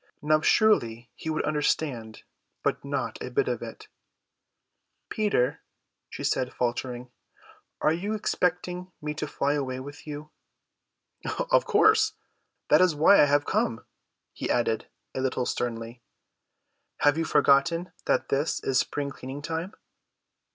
[0.23, 2.23] Now surely he would understand;
[2.63, 3.87] but not a bit of it.
[5.09, 5.61] "Peter,"
[6.09, 7.11] she said, faltering,
[7.81, 10.31] "are you expecting me to fly away with you?"
[11.51, 12.13] "Of course;
[12.69, 13.85] that is why I have come."
[14.33, 16.01] He added a little sternly,
[17.01, 19.75] "Have you forgotten that this is spring cleaning time?"